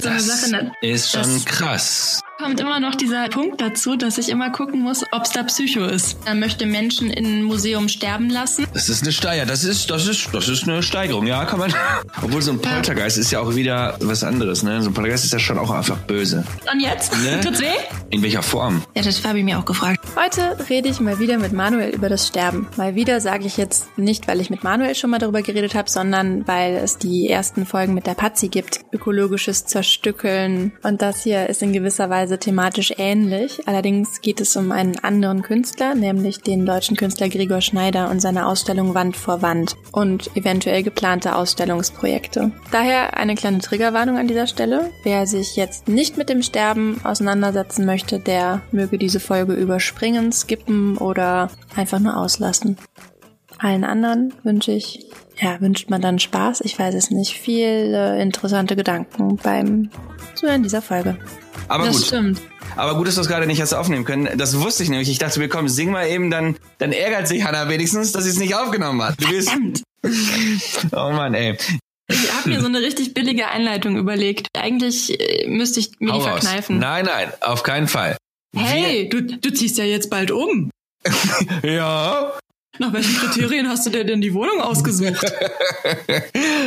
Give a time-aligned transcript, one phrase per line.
[0.00, 0.72] So Sache, ne?
[0.80, 2.20] Ist schon Das- krass.
[2.38, 5.84] Kommt immer noch dieser Punkt dazu, dass ich immer gucken muss, ob es da Psycho
[5.84, 6.16] ist.
[6.24, 8.64] Er möchte Menschen in ein Museum sterben lassen.
[8.72, 9.44] Das ist eine Steiger.
[9.44, 11.26] Das ist, das ist, das ist eine Steigerung.
[11.26, 11.74] Ja, kann man.
[12.22, 14.80] Obwohl so ein Poltergeist ist ja auch wieder was anderes, ne?
[14.82, 16.44] So ein Poltergeist ist ja schon auch einfach böse.
[16.72, 17.12] Und jetzt?
[17.24, 17.40] Ne?
[17.40, 17.66] Tut's weh?
[18.10, 18.82] In welcher Form?
[18.94, 20.00] Ja, das habe ich mir auch gefragt.
[20.16, 22.68] Heute rede ich mal wieder mit Manuel über das Sterben.
[22.76, 25.90] Mal wieder sage ich jetzt nicht, weil ich mit Manuel schon mal darüber geredet habe,
[25.90, 28.80] sondern weil es die ersten Folgen mit der Patsy gibt.
[28.92, 30.72] Ökologisches Zerstückeln.
[30.84, 33.60] Und das hier ist in gewisser Weise thematisch ähnlich.
[33.66, 38.46] Allerdings geht es um einen anderen Künstler, nämlich den deutschen Künstler Gregor Schneider und seine
[38.46, 42.50] Ausstellung Wand vor Wand und eventuell geplante Ausstellungsprojekte.
[42.72, 44.90] Daher eine kleine Triggerwarnung an dieser Stelle.
[45.04, 50.98] Wer sich jetzt nicht mit dem Sterben auseinandersetzen möchte, der möge diese Folge überspringen, skippen
[50.98, 52.76] oder einfach nur auslassen.
[53.58, 55.06] Allen anderen wünsche ich,
[55.40, 59.90] ja, wünscht man dann Spaß, ich weiß es nicht, viele interessante Gedanken beim
[60.34, 61.18] Zuhören dieser Folge.
[61.68, 62.06] Aber das gut.
[62.06, 62.40] stimmt.
[62.76, 64.28] Aber gut, dass du es gerade nicht hast aufnehmen können.
[64.36, 65.08] Das wusste ich nämlich.
[65.08, 68.30] Ich dachte, wir kommen, sing mal eben, dann, dann ärgert sich Hannah wenigstens, dass sie
[68.30, 69.16] es nicht aufgenommen hat.
[69.22, 69.82] Verdammt.
[70.92, 71.56] oh Mann, ey.
[72.10, 74.48] Ich habe mir so eine richtig billige Einleitung überlegt.
[74.56, 76.78] Eigentlich äh, müsste ich mir Hau die verkneifen.
[76.78, 78.16] Nein, nein, auf keinen Fall.
[78.56, 80.70] Hey, du, du ziehst ja jetzt bald um.
[81.60, 82.32] Wir, ja.
[82.78, 85.24] Nach welchen Kriterien hast du dir denn die Wohnung ausgesucht?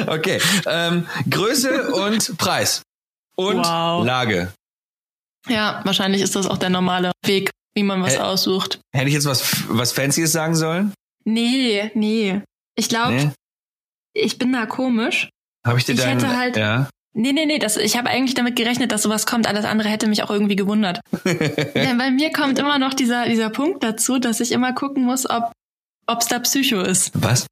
[0.07, 0.39] Okay.
[0.65, 2.81] Ähm, Größe und Preis.
[3.35, 4.03] Und Wow.
[4.05, 4.51] Lage.
[5.47, 8.21] Ja, wahrscheinlich ist das auch der normale Weg, wie man was Hä?
[8.21, 8.79] aussucht.
[8.93, 10.93] Hätte ich jetzt was, was Fancyes sagen sollen?
[11.25, 12.41] Nee, nee.
[12.75, 13.31] Ich glaube, Nee?
[14.13, 15.29] ich bin da komisch.
[15.65, 16.89] Habe ich dir Ich deinen, hätte halt- ja.
[17.13, 19.45] Nee, nee, nee, das, ich habe eigentlich damit gerechnet, dass sowas kommt.
[19.45, 21.01] Alles andere hätte mich auch irgendwie gewundert.
[21.25, 25.29] Denn bei mir kommt immer noch dieser, dieser Punkt dazu, dass ich immer gucken muss,
[25.29, 25.51] ob
[26.07, 27.11] ob's da Psycho ist.
[27.21, 27.47] Was?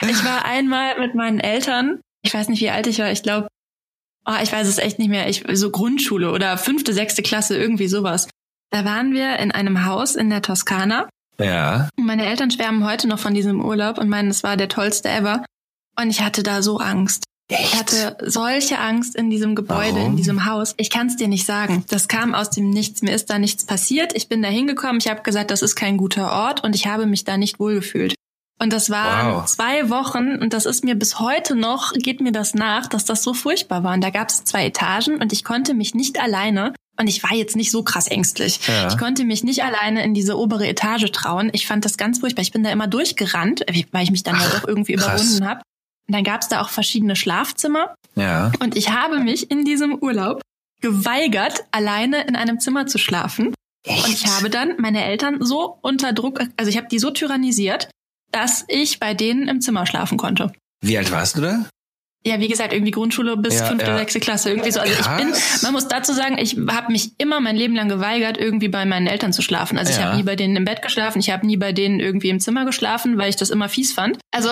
[0.00, 3.48] Ich war einmal mit meinen Eltern, ich weiß nicht, wie alt ich war, ich glaube,
[4.26, 7.88] oh, ich weiß es echt nicht mehr, ich, so Grundschule oder fünfte, sechste Klasse, irgendwie
[7.88, 8.28] sowas.
[8.70, 11.08] Da waren wir in einem Haus in der Toskana.
[11.38, 11.88] Ja.
[11.98, 15.08] Und Meine Eltern schwärmen heute noch von diesem Urlaub und meinen, es war der tollste
[15.08, 15.44] ever.
[16.00, 17.24] Und ich hatte da so Angst.
[17.50, 20.12] Ich hatte solche Angst in diesem Gebäude, Warum?
[20.12, 20.72] in diesem Haus.
[20.78, 21.84] Ich kann es dir nicht sagen.
[21.88, 23.02] Das kam aus dem Nichts.
[23.02, 24.14] Mir ist da nichts passiert.
[24.14, 24.98] Ich bin da hingekommen.
[24.98, 28.14] Ich habe gesagt, das ist kein guter Ort und ich habe mich da nicht wohlgefühlt.
[28.62, 29.46] Und das waren Wow.
[29.46, 33.22] zwei Wochen und das ist mir bis heute noch, geht mir das nach, dass das
[33.24, 33.94] so furchtbar war.
[33.94, 37.32] Und da gab es zwei Etagen und ich konnte mich nicht alleine, und ich war
[37.34, 38.86] jetzt nicht so krass ängstlich, Ja.
[38.88, 41.50] ich konnte mich nicht alleine in diese obere Etage trauen.
[41.52, 42.42] Ich fand das ganz furchtbar.
[42.42, 45.22] Ich bin da immer durchgerannt, weil ich mich dann ja Ach, doch irgendwie krass.
[45.22, 45.62] überwunden habe.
[46.06, 47.94] Und dann gab es da auch verschiedene Schlafzimmer.
[48.14, 48.52] Ja.
[48.60, 50.42] Und ich habe mich in diesem Urlaub
[50.82, 53.48] geweigert, alleine in einem Zimmer zu schlafen.
[53.86, 57.88] Und ich habe dann meine Eltern so unter Druck, also ich habe die so tyrannisiert,
[58.32, 60.52] dass ich bei denen im Zimmer schlafen konnte.
[60.84, 61.64] Wie alt warst du da?
[62.24, 63.98] Ja, wie gesagt, irgendwie Grundschule bis Ja, fünfte, ja.
[63.98, 64.78] sechste Klasse, irgendwie so.
[64.78, 65.62] Also ich bin, Krass.
[65.62, 69.08] man muss dazu sagen, ich habe mich immer mein Leben lang geweigert, irgendwie bei meinen
[69.08, 69.76] Eltern zu schlafen.
[69.76, 70.04] Also ich Ja.
[70.04, 72.64] habe nie bei denen im Bett geschlafen, ich habe nie bei denen irgendwie im Zimmer
[72.64, 74.18] geschlafen, weil ich das immer fies fand.
[74.30, 74.50] Also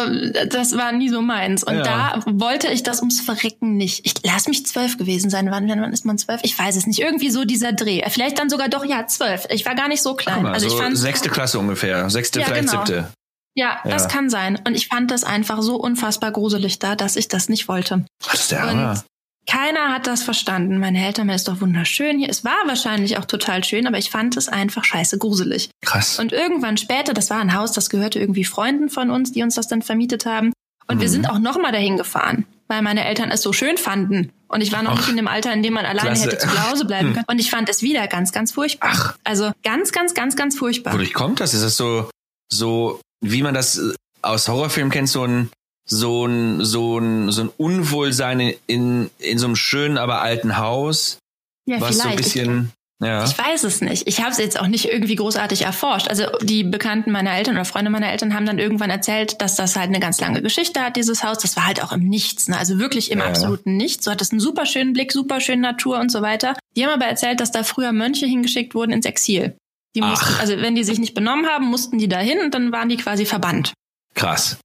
[0.49, 1.63] das war nie so meins.
[1.63, 4.05] Und da wollte ich das ums Verrecken nicht.
[4.05, 5.49] Ich lass mich zwölf gewesen sein.
[5.53, 6.41] Wann, wann ist man zwölf?
[6.43, 6.99] Ich weiß es nicht.
[6.99, 8.03] Irgendwie so dieser Dreh.
[8.09, 9.47] Vielleicht dann sogar doch, ja, zwölf.
[9.49, 10.43] Ich war gar nicht so klein.
[10.43, 12.11] Mal, also ich so fand sechste Klasse ungefähr.
[12.11, 12.85] Sechste, vielleicht genau.
[12.85, 13.13] siebte.
[13.55, 14.09] Ja, das Ja.
[14.09, 14.59] kann sein.
[14.67, 18.05] Und ich fand das einfach so unfassbar gruselig da, dass ich das nicht wollte.
[18.25, 18.91] Das ist der Hammer.
[18.93, 19.05] Und
[19.47, 20.79] keiner hat das verstanden.
[20.79, 22.29] Meine Eltern, mir ist doch wunderschön hier.
[22.29, 25.71] Es war wahrscheinlich auch total schön, aber ich fand es einfach scheiße gruselig.
[25.83, 26.19] Krass.
[26.21, 29.55] Und irgendwann später, das war ein Haus, das gehörte irgendwie Freunden von uns, die uns
[29.57, 30.53] das dann vermietet haben.
[30.87, 31.13] Und wir Mhm.
[31.13, 34.31] sind auch nochmal dahin gefahren, weil meine Eltern es so schön fanden.
[34.49, 36.25] Und ich war noch Ach, nicht in dem Alter, in dem man alleine klasse.
[36.27, 37.25] hätte zu Hause bleiben können.
[37.29, 38.91] Und ich fand es wieder ganz, ganz furchtbar.
[38.93, 39.17] Ach.
[39.25, 40.93] Also ganz, ganz, ganz, ganz furchtbar.
[40.93, 41.55] Wodurch kommt das?
[41.55, 42.11] Ist das so,
[42.53, 43.93] so, wie man das äh,
[44.23, 45.51] aus Horrorfilmen kennt, so ein,
[45.87, 50.57] so ein, so ein, so ein Unwohlsein in, in, in so einem schönen, aber alten
[50.59, 51.19] Haus,
[51.67, 52.73] ja, was so ein Ich- bisschen,
[53.03, 53.25] ja.
[53.25, 54.07] Ich weiß es nicht.
[54.07, 56.09] Ich habe es jetzt auch nicht irgendwie großartig erforscht.
[56.09, 59.75] Also die Bekannten meiner Eltern oder Freunde meiner Eltern haben dann irgendwann erzählt, dass das
[59.75, 61.39] halt eine ganz lange Geschichte hat, dieses Haus.
[61.39, 62.59] Das war halt auch im Nichts, ne?
[62.59, 63.25] also wirklich im Ja.
[63.25, 64.05] absoluten Nichts.
[64.05, 66.55] So hat es einen super schönen Blick, super schöne Natur und so weiter.
[66.77, 69.57] Die haben aber erzählt, dass da früher Mönche hingeschickt wurden ins Exil.
[69.95, 70.11] Die Ach.
[70.11, 72.97] mussten, also wenn die sich nicht benommen haben, mussten die dahin und dann waren die
[72.97, 73.73] quasi verbannt.
[74.15, 74.59] Krass.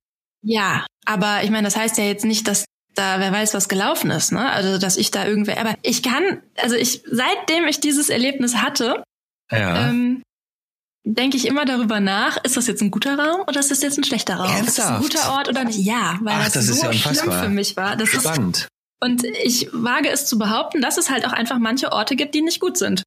[0.43, 4.09] Ja, aber ich meine, das heißt ja jetzt nicht, dass da wer weiß, was gelaufen
[4.11, 4.49] ist, ne?
[4.51, 5.59] Also dass ich da irgendwer.
[5.59, 9.03] Aber ich kann, also ich, seitdem ich dieses Erlebnis hatte,
[9.51, 9.89] Ja.
[9.89, 10.21] ähm,
[11.03, 13.97] denke ich immer darüber nach, ist das jetzt ein guter Raum oder ist das jetzt
[13.97, 14.45] ein schlechter Raum?
[14.65, 15.01] Ist das ein Ernsthaft?
[15.25, 15.79] guter Ort oder nicht?
[15.79, 17.95] Ja, weil Ach, das, das ist so ja schlimm für mich war.
[17.95, 18.67] Das ist, Spannend.
[19.01, 22.41] und ich wage es zu behaupten, dass es halt auch einfach manche Orte gibt, die
[22.41, 23.03] nicht gut sind.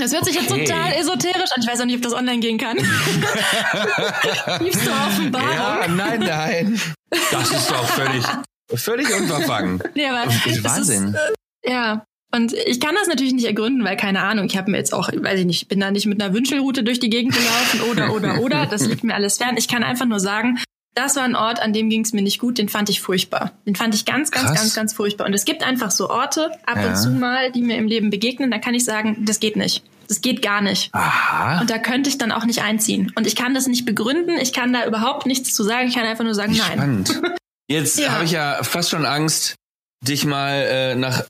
[0.00, 0.46] Das hört sich Okay.
[0.60, 1.62] jetzt total esoterisch an.
[1.62, 2.76] Ich weiß auch nicht, ob das online gehen kann.
[4.60, 5.48] Liebste Offenbarung.
[5.54, 6.80] Ja, nein, nein.
[7.32, 8.24] Das ist doch völlig,
[8.74, 9.82] völlig unverfangen.
[9.94, 11.08] Nee, aber Das ist es Wahnsinn.
[11.08, 11.14] Ist,
[11.64, 12.04] äh, ja,
[12.34, 15.08] Und ich kann das natürlich nicht ergründen, weil keine Ahnung, ich habe mir jetzt auch,
[15.12, 18.40] weiß ich nicht, bin da nicht mit einer Wünschelroute durch die Gegend gelaufen oder oder
[18.40, 19.56] oder, das liegt mir alles fern.
[19.56, 20.60] Ich kann einfach nur sagen,
[20.94, 23.52] das war ein Ort, an dem ging es mir nicht gut, den fand ich furchtbar.
[23.66, 24.56] Den fand ich ganz, ganz, Krass.
[24.60, 25.26] ganz, ganz furchtbar.
[25.26, 26.88] Und es gibt einfach so Orte, ab Ja.
[26.88, 29.84] und zu mal, die mir im Leben begegnen, da kann ich sagen, das geht nicht.
[30.08, 30.92] Das geht gar nicht.
[30.94, 31.60] Aha.
[31.60, 33.12] Und da könnte ich dann auch nicht einziehen.
[33.14, 36.04] Und ich kann das nicht begründen, ich kann da überhaupt nichts zu sagen, ich kann
[36.06, 36.72] einfach nur sagen, nein.
[37.06, 37.22] Spannend.
[37.70, 38.12] Jetzt Ja.
[38.12, 39.54] habe ich ja fast schon Angst,
[40.02, 41.24] dich mal äh, nach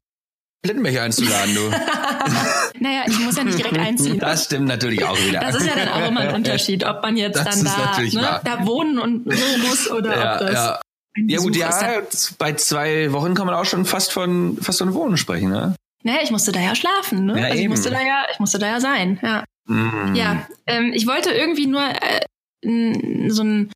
[0.63, 1.71] Plettenberg einzuladen, du.
[2.81, 4.19] Naja, ich muss ja nicht direkt einziehen.
[4.19, 5.41] Das stimmt natürlich auch wieder.
[5.41, 8.41] Das ist ja dann auch immer ein Unterschied, ob man jetzt Das dann da, ne,
[8.45, 10.81] da wohnen und so muss oder ob ja, das ja.
[11.27, 12.03] ja gut, ja,
[12.39, 15.75] bei zwei Wochen kann man auch schon fast von fast von Wohnen sprechen, ne?
[16.05, 17.41] Naja, ich musste da ja schlafen, ne?
[17.41, 19.45] Ja, also ich musste da ja, ich musste da ja sein, ja.
[19.67, 20.15] Mm.
[20.15, 23.73] Ja, ähm, ich wollte irgendwie nur äh, so ein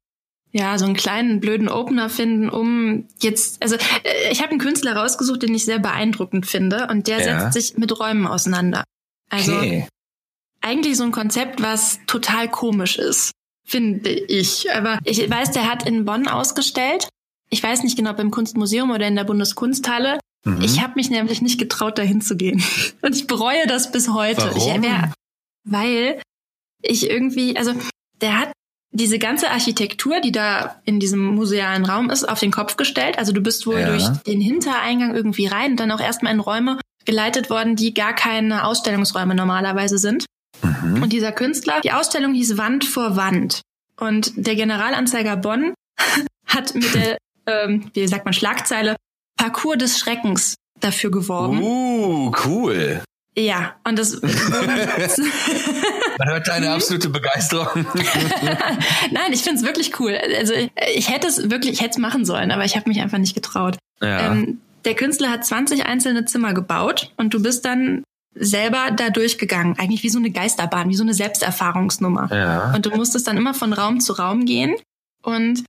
[0.52, 4.94] ja, so einen kleinen blöden Opener finden, um jetzt, also äh, ich habe einen Künstler
[4.96, 7.40] rausgesucht, den ich sehr beeindruckend finde und der Ja.
[7.50, 8.84] setzt sich mit Räumen auseinander.
[9.30, 9.88] Also Okay.
[10.60, 13.30] eigentlich so ein Konzept, was total komisch ist,
[13.66, 14.70] finde ich.
[14.74, 17.08] Aber ich weiß, der hat in Bonn ausgestellt.
[17.48, 20.18] Ich weiß nicht genau, ob im Kunstmuseum oder in der Bundeskunsthalle.
[20.44, 20.60] Mhm.
[20.62, 22.62] Ich habe mich nämlich nicht getraut, dahin zu gehen.
[23.02, 24.42] Und ich bereue das bis heute.
[24.42, 24.56] Warum?
[24.56, 25.12] Ich wär,
[25.64, 26.20] weil
[26.82, 27.72] ich irgendwie, also
[28.20, 28.52] der hat
[28.92, 33.18] diese ganze Architektur, die da in diesem musealen Raum ist, auf den Kopf gestellt.
[33.18, 33.88] Also du bist wohl Ja.
[33.88, 38.14] durch den Hintereingang irgendwie rein und dann auch erstmal in Räume geleitet worden, die gar
[38.14, 40.26] keine Ausstellungsräume normalerweise sind.
[40.62, 41.02] Mhm.
[41.02, 43.62] Und dieser Künstler, die Ausstellung hieß Wand vor Wand.
[43.98, 45.74] Und der Generalanzeiger Bonn
[46.46, 48.96] hat mit der, ähm, wie sagt man, Schlagzeile
[49.36, 51.62] Parcours des Schreckens dafür geworben.
[51.62, 53.02] Uh, cool.
[53.36, 54.30] Ja, und das Man
[56.28, 57.86] hört deine absolute Begeisterung.
[59.10, 60.18] Nein, ich find's wirklich cool.
[60.38, 60.52] Also
[60.94, 63.34] ich hätte es wirklich, ich hätte es machen sollen, aber ich habe mich einfach nicht
[63.34, 63.78] getraut.
[64.00, 64.32] ja.
[64.32, 68.02] Ähm, der Künstler hat 20 einzelne Zimmer gebaut und du bist dann
[68.34, 69.78] selber da durchgegangen.
[69.78, 72.28] Eigentlich wie so eine Geisterbahn, wie so eine Selbsterfahrungsnummer.
[72.32, 72.72] ja.
[72.74, 74.74] Und du musstest dann immer von Raum zu Raum gehen.
[75.22, 75.64] Und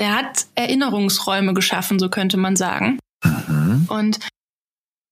[0.00, 2.98] der hat Erinnerungsräume geschaffen, so könnte man sagen.
[3.22, 3.86] Mhm.
[3.88, 4.18] Und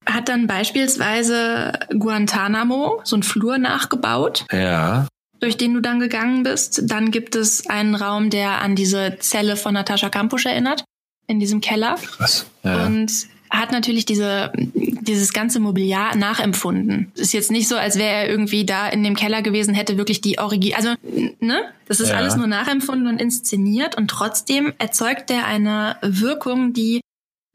[0.06, 5.06] hat dann beispielsweise Guantanamo, so einen Flur nachgebaut, Ja.
[5.41, 6.83] durch den du dann gegangen bist.
[6.85, 10.85] Dann gibt es einen Raum, der an diese Zelle von Natascha Kampusch erinnert,
[11.27, 11.97] in diesem Keller.
[11.97, 12.47] Krass.
[12.62, 12.87] Ja.
[12.87, 13.11] Und
[13.51, 17.12] hat natürlich diese, dieses ganze Mobiliar nachempfunden.
[17.15, 20.21] Ist jetzt nicht so, als wäre er irgendwie da in dem Keller gewesen, hätte wirklich
[20.21, 20.95] die Origin, also,
[21.39, 21.61] ne?
[21.87, 22.17] Das ist Ja.
[22.17, 27.01] alles nur nachempfunden und inszeniert und trotzdem erzeugt er eine Wirkung, die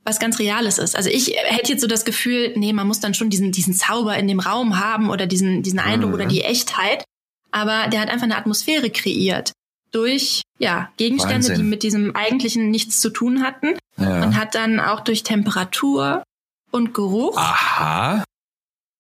[0.10, 0.96] was ganz Reales ist.
[0.96, 4.18] Also ich hätte jetzt so das Gefühl, nee, man muss dann schon diesen, diesen Zauber
[4.18, 6.16] in dem Raum haben oder diesen, diesen Eindruck Mhm.
[6.16, 7.04] oder die Echtheit.
[7.52, 9.54] Aber der hat einfach eine Atmosphäre kreiert
[9.92, 11.56] durch, ja, Gegenstände, Wahnsinn.
[11.56, 14.24] die mit diesem Eigentlichen nichts zu tun hatten ja.
[14.24, 16.24] und hat dann auch durch Temperatur
[16.72, 18.24] und Geruch Aha.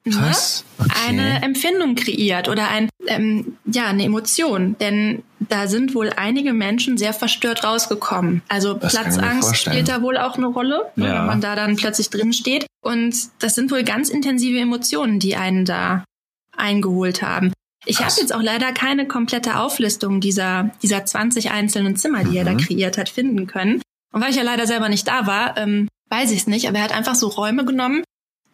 [0.06, 0.36] ne.
[0.80, 0.90] Okay.
[1.08, 6.98] eine Empfindung kreiert oder ein ähm, ja eine Emotion, denn da sind wohl einige Menschen
[6.98, 8.42] sehr verstört rausgekommen.
[8.50, 11.20] Also Das Platzangst spielt da wohl auch eine Rolle, ne, Ja.
[11.20, 12.66] wenn man da dann plötzlich drin steht.
[12.82, 16.04] Und das sind wohl ganz intensive Emotionen, die einen da
[16.56, 17.54] eingeholt haben.
[17.86, 22.44] Ich habe jetzt auch leider keine komplette Auflistung dieser, dieser 20 einzelnen Zimmer, die er
[22.46, 22.58] da Mhm.
[22.58, 23.82] kreiert hat, finden können.
[24.12, 26.68] Und weil ich ja leider selber nicht da war, ähm, weiß ich es nicht.
[26.68, 28.04] Aber er hat einfach so Räume genommen,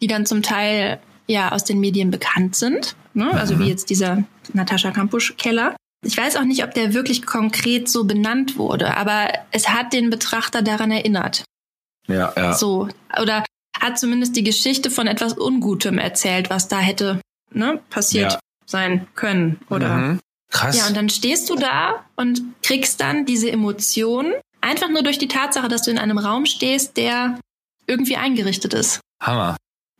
[0.00, 2.94] die dann zum Teil ja aus den Medien bekannt sind.
[3.14, 3.30] Ne?
[3.32, 3.60] Also Mhm.
[3.60, 5.74] wie jetzt dieser Natascha Kampusch-Keller.
[6.04, 10.10] Ich weiß auch nicht, ob der wirklich konkret so benannt wurde, aber es hat den
[10.10, 11.44] Betrachter daran erinnert.
[12.06, 12.52] Ja, ja.
[12.54, 12.88] So.
[13.20, 13.44] Oder
[13.80, 18.38] hat zumindest die Geschichte von etwas Ungutem erzählt, was da hätte ne, passiert Ja.
[18.66, 19.58] sein können.
[19.70, 20.20] Oder Mhm.
[20.50, 20.78] Krass.
[20.78, 25.28] ja, und dann stehst du da und kriegst dann diese Emotion einfach nur durch die
[25.28, 27.38] Tatsache, dass du in einem Raum stehst, der
[27.86, 29.00] irgendwie eingerichtet ist.
[29.20, 29.56] Hammer.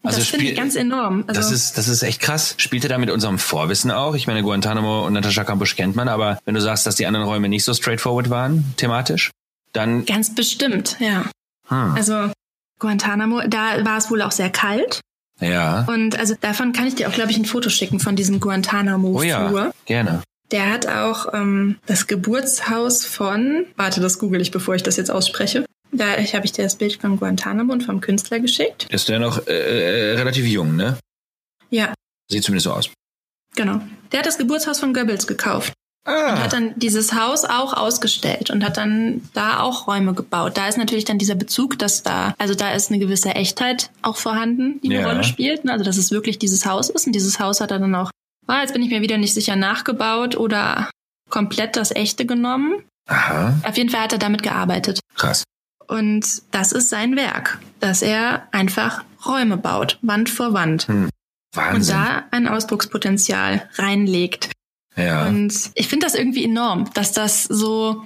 [0.06, 1.24] Also das finde ich ganz enorm.
[1.26, 2.54] Also, Das ist, das ist echt krass.
[2.58, 4.14] Spielt er da mit unserem Vorwissen auch?
[4.14, 7.26] Ich meine, Guantanamo und Natascha Kampusch kennt man, aber wenn du sagst, dass die anderen
[7.26, 9.30] Räume nicht so straightforward waren, thematisch,
[9.72, 11.24] dann, ganz bestimmt, ja.
[11.68, 12.30] hm, Also
[12.78, 15.00] Guantanamo, da war es wohl auch sehr kalt.
[15.40, 15.84] ja.
[15.88, 18.40] Und also davon kann ich dir auch, glaube ich, ein Foto schicken von diesem Oh
[18.40, 19.24] Guantanamo-Flur.
[19.26, 20.22] ja, gerne.
[20.52, 25.10] Der hat auch ähm, das Geburtshaus von, warte, das google ich, bevor ich das jetzt
[25.10, 25.64] ausspreche.
[25.96, 28.86] Da habe ich dir das Bild von Guantanamo und vom Künstler geschickt.
[28.90, 30.98] Ist der noch äh, äh, relativ jung, ne?
[31.70, 31.94] Ja,
[32.30, 32.90] Sieht zumindest so aus.
[33.54, 33.80] genau.
[34.12, 35.72] Der hat das Geburtshaus von Goebbels gekauft.
[36.06, 40.56] Und Ah, hat dann dieses Haus auch ausgestellt und hat dann da auch Räume gebaut.
[40.56, 44.16] Da ist natürlich dann dieser Bezug, dass da, also da ist eine gewisse Echtheit auch
[44.16, 45.08] vorhanden, die eine Ja.
[45.08, 45.64] Rolle spielt.
[45.64, 45.72] ne?
[45.72, 47.08] Also dass es wirklich dieses Haus ist.
[47.08, 48.12] Und dieses Haus hat er dann auch,
[48.46, 50.88] ah, jetzt bin ich mir wieder nicht sicher, nachgebaut oder
[51.28, 52.84] komplett das Echte genommen.
[53.08, 55.00] aha, Auf jeden Fall hat er damit gearbeitet.
[55.16, 55.42] krass.
[55.88, 60.88] Und das ist sein Werk, dass er einfach Räume baut, Wand vor Wand.
[60.88, 61.08] Hm.
[61.74, 64.52] Und da ein Ausdruckspotenzial reinlegt.
[64.96, 65.26] ja.
[65.26, 68.04] Und ich finde das irgendwie enorm, dass das so,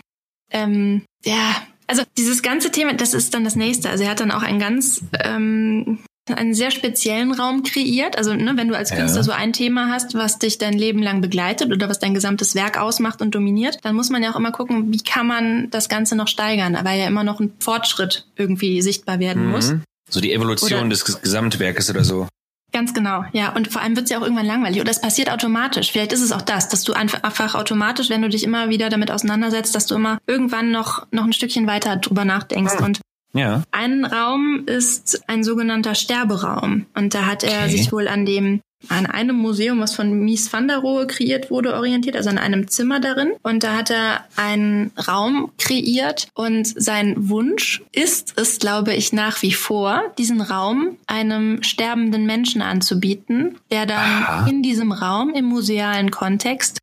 [0.52, 1.56] ähm, ja,
[1.88, 3.90] also dieses ganze Thema, das ist dann das nächste.
[3.90, 8.16] Also er hat dann auch einen ganz, ähm, einen sehr speziellen Raum kreiert.
[8.16, 8.96] Also ne, wenn du als Ja.
[8.96, 12.54] Künstler so ein Thema hast, was dich dein Leben lang begleitet oder was dein gesamtes
[12.54, 15.88] Werk ausmacht und dominiert, dann muss man ja auch immer gucken, wie kann man das
[15.88, 19.72] Ganze noch steigern, weil ja immer noch ein Fortschritt irgendwie sichtbar werden muss.
[19.72, 19.82] Mhm.
[20.08, 22.28] So die Evolution Oder- des Ges- Gesamtwerkes oder so.
[22.72, 23.52] Ganz genau, ja.
[23.52, 24.80] Und vor allem wird es ja auch irgendwann langweilig.
[24.80, 25.90] Oder es passiert automatisch.
[25.90, 28.88] Vielleicht ist es auch das, dass du einfach einfach automatisch, wenn du dich immer wieder
[28.90, 32.78] damit auseinandersetzt, dass du immer irgendwann noch, noch ein Stückchen weiter drüber nachdenkst.
[32.78, 32.84] Hm.
[32.84, 33.00] Und
[33.32, 33.62] Ja.
[33.70, 36.86] ein Raum ist ein sogenannter Sterberaum.
[36.94, 37.76] Und da hat er Okay.
[37.76, 41.74] sich wohl an dem an einem Museum, was von Mies van der Rohe kreiert wurde,
[41.74, 43.32] orientiert, also an einem Zimmer darin.
[43.42, 49.42] Und da hat er einen Raum kreiert und sein Wunsch ist es, glaube ich, nach
[49.42, 54.46] wie vor, diesen Raum einem sterbenden Menschen anzubieten, der dann Aha.
[54.48, 56.78] in diesem Raum im musealen Kontext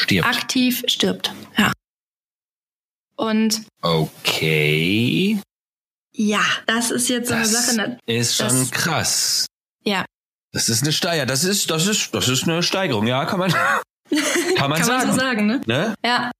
[0.00, 0.26] Stirbt.
[0.26, 1.34] aktiv stirbt.
[1.58, 1.72] Ja.
[3.16, 5.38] Und Okay.
[6.14, 7.76] Ja, das ist jetzt so eine Das Sache.
[7.76, 7.98] ne?
[8.06, 9.46] ist schon Das- krass.
[9.84, 10.04] Ja.
[10.52, 11.26] Das ist eine Steiger.
[11.26, 13.06] Das ist, das ist, das ist eine Steigerung.
[13.06, 13.50] Ja, kann man,
[14.56, 15.06] kann man Kann sagen.
[15.08, 15.60] man so sagen, ne?
[15.66, 15.94] Ne?
[16.04, 16.30] Ja.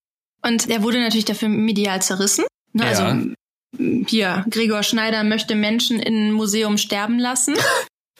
[0.42, 2.44] Und der wurde natürlich dafür medial zerrissen.
[2.72, 2.84] Ne?
[2.84, 2.88] Ja.
[2.90, 3.30] Also
[4.06, 7.54] hier, Gregor Schneider möchte Menschen in ein Museum sterben lassen.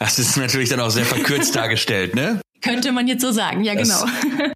[0.01, 2.41] Das ist natürlich dann auch sehr verkürzt dargestellt, ne?
[2.61, 4.51] Könnte man jetzt so sagen, ja Das- genau.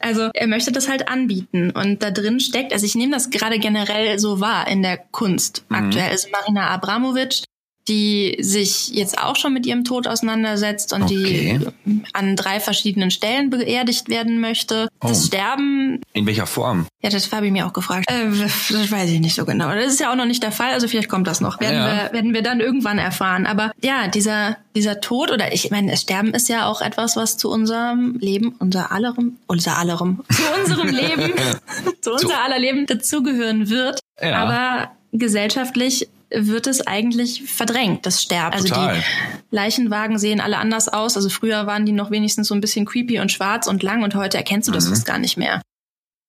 [0.00, 3.58] Also er möchte das halt anbieten und da drin steckt, also ich nehme das gerade
[3.58, 5.76] generell so wahr in der Kunst Mhm.
[5.76, 6.10] aktuell.
[6.10, 7.44] Also Marina Abramovic,
[7.88, 11.58] die sich jetzt auch schon mit ihrem Tod auseinandersetzt und Okay.
[11.86, 14.88] die an drei verschiedenen Stellen beerdigt werden möchte.
[15.00, 15.26] Das Oh.
[15.26, 16.86] Sterben In welcher Form?
[17.02, 18.04] Ja, das habe ich mir auch gefragt.
[18.10, 19.74] Äh, das weiß ich nicht so genau.
[19.74, 21.60] Das ist ja auch noch nicht der Fall, also vielleicht kommt das noch.
[21.60, 22.04] Werden, Ja.
[22.04, 23.46] wir, werden wir dann irgendwann erfahren.
[23.46, 27.38] Aber ja, dieser, dieser Tod oder ich meine, das Sterben ist ja auch etwas, was
[27.38, 31.32] zu unserem Leben, unser allerem, unser allerem, zu unserem Leben,
[32.02, 34.00] zu unser aller Leben dazugehören wird.
[34.22, 34.36] Ja.
[34.36, 38.54] Aber gesellschaftlich wird es eigentlich verdrängt, das Sterben.
[38.54, 38.96] Also Total.
[38.98, 41.16] die Leichenwagen sehen alle anders aus.
[41.16, 44.14] Also früher waren die noch wenigstens so ein bisschen creepy und schwarz und lang und
[44.14, 44.90] heute erkennst du das Mhm.
[44.90, 45.60] fast gar nicht mehr.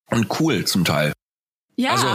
[0.10, 1.14] Und cool zum Teil.
[1.76, 1.92] Ja.
[1.92, 2.08] Also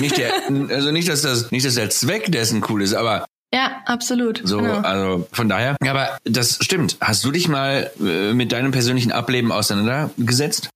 [0.00, 0.32] nicht der,
[0.70, 4.40] also nicht, dass das, nicht, dass der Zweck dessen cool ist, aber Ja, absolut.
[4.44, 4.80] so, genau.
[4.80, 5.76] also von daher.
[5.82, 6.96] Ja, Aber das stimmt.
[7.00, 10.68] Hast du dich mal äh, mit deinem persönlichen Ableben auseinandergesetzt?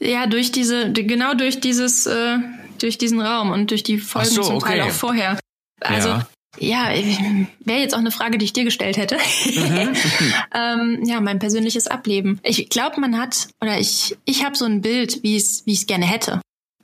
[0.00, 2.38] Ja, durch diese, genau durch dieses, äh,
[2.78, 4.90] durch diesen Raum und durch die Folgen so, zum Teil okay.
[4.90, 5.38] auch vorher.
[5.80, 6.26] Also ja.
[6.58, 6.88] ja,
[7.64, 9.16] wäre jetzt auch eine Frage, die ich dir gestellt hätte.
[9.16, 9.94] Mhm.
[10.54, 12.40] ähm, ja, mein persönliches Ableben.
[12.42, 15.80] Ich glaube, man hat oder ich, ich habe so ein Bild, wie es, wie ich
[15.80, 16.40] es gerne hätte.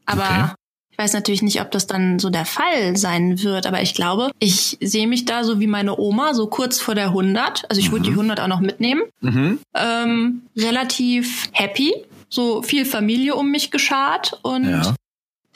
[0.07, 0.53] Aber Okay.
[0.93, 3.67] ich weiß natürlich nicht, ob das dann so der Fall sein wird.
[3.67, 7.07] Aber ich glaube, ich sehe mich da so wie meine Oma, so kurz vor der
[7.09, 7.65] 100.
[7.69, 9.03] Also ich würde die 100 auch noch mitnehmen.
[9.23, 9.59] Mhm.
[9.75, 11.95] ähm, relativ happy,
[12.29, 14.95] so viel Familie um mich geschart und Ja.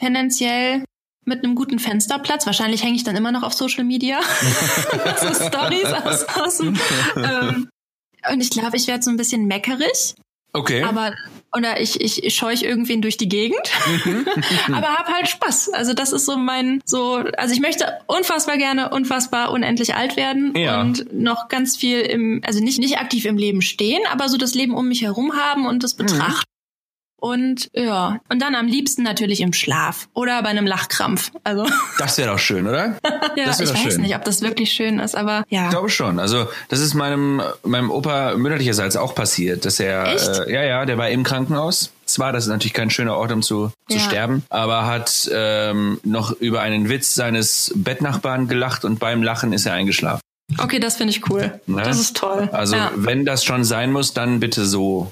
[0.00, 0.83] tendenziell
[1.28, 2.47] mit einem guten Fensterplatz.
[2.47, 4.20] Wahrscheinlich hänge ich dann immer noch auf Social Media.
[5.20, 6.78] so Stories aus, aus dem,
[7.16, 7.68] ähm,
[8.32, 10.14] und ich glaube, ich werde so ein bisschen meckerig,
[10.52, 10.82] Okay.
[10.82, 11.14] aber
[11.56, 13.61] oder ich, ich, ich scheuche irgendwen durch die Gegend,
[14.68, 15.70] aber hab halt Spaß.
[15.70, 20.54] Also das ist so mein, so, also ich möchte unfassbar gerne, unfassbar unendlich alt werden
[20.56, 20.80] Ja.
[20.80, 24.54] und noch ganz viel im, also nicht, nicht aktiv im Leben stehen, aber so das
[24.54, 26.44] Leben um mich herum haben und das betrachten.
[27.20, 31.30] Und ja, und dann am liebsten natürlich im Schlaf oder bei einem Lachkrampf.
[31.44, 31.66] Also
[31.98, 32.96] das wäre doch schön, oder?
[33.37, 34.02] ja, Das ich doch weiß schön.
[34.02, 35.64] nicht, ob das wirklich schön ist, aber ja.
[35.64, 36.18] Ich glaube schon.
[36.20, 40.06] Also das ist meinem meinem Opa mütterlicherseits auch passiert, dass er
[40.46, 41.92] äh, ja ja, der war im Krankenhaus.
[42.06, 44.02] Zwar, das ist natürlich kein schöner Ort, um zu, zu Ja.
[44.02, 49.66] sterben, aber hat ähm, noch über einen Witz seines Bettnachbarn gelacht und beim Lachen ist
[49.66, 50.22] er eingeschlafen.
[50.56, 51.60] Okay, das finde ich cool.
[51.66, 51.82] Ne?
[51.82, 52.48] Das ist toll.
[52.52, 52.90] Also ja.
[52.94, 55.10] wenn das schon sein muss, dann bitte so.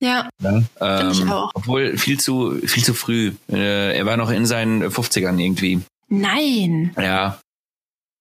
[0.00, 0.64] Ja, Ne?
[1.12, 1.50] ich Ähm, auch.
[1.54, 3.32] obwohl viel zu viel zu früh.
[3.50, 5.80] Äh, er war noch in seinen 50ern irgendwie.
[6.08, 7.38] nein, Ja,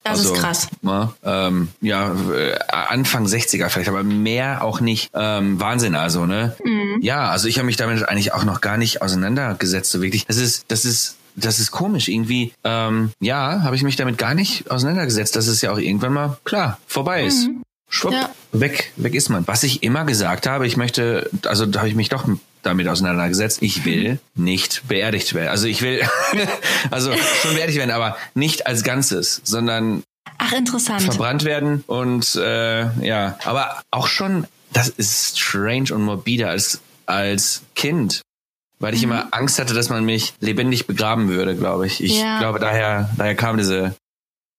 [0.04, 0.68] das Also, ist krass.
[0.82, 1.14] Ne?
[1.24, 5.12] Ähm, ja, äh, Anfang 60er vielleicht, aber mehr auch nicht.
[5.14, 6.56] Ähm, Wahnsinn also, ne?
[6.64, 7.00] Mhm.
[7.02, 10.26] Ja, also ich habe mich damit eigentlich auch noch gar nicht auseinandergesetzt, so wirklich.
[10.26, 12.08] Das ist, das ist, das ist komisch.
[12.08, 16.14] Irgendwie, ähm, ja, habe ich mich damit gar nicht auseinandergesetzt, dass es ja auch irgendwann
[16.14, 17.48] mal, klar, vorbei ist.
[17.50, 17.64] Mhm.
[17.90, 18.30] Schwupp, Ja.
[18.52, 19.48] weg, weg ist man.
[19.48, 22.28] Was ich immer gesagt habe, ich möchte, also da habe ich mich doch
[22.64, 25.50] damit auseinandergesetzt, ich will nicht beerdigt werden.
[25.50, 26.02] Also ich will,
[26.92, 30.04] also schon beerdigt werden, aber nicht als Ganzes, sondern
[30.38, 31.02] Ach, interessant.
[31.04, 37.62] verbrannt werden und äh, ja, aber auch schon, das ist strange und morbide als als
[37.76, 38.22] Kind,
[38.80, 39.12] weil ich Mhm.
[39.12, 42.04] immer Angst hatte, dass man mich lebendig begraben würde, glaube ich.
[42.04, 42.40] Ich Ja.
[42.40, 43.96] glaube daher daher kam diese